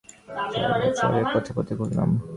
সারা 0.53 0.77
রাত 0.79 0.93
শহরের 0.99 1.25
পথে-পথে 1.33 1.73
ঘূরলাম। 1.79 2.09